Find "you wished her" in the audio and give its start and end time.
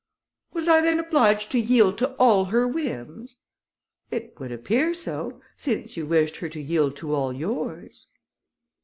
5.95-6.49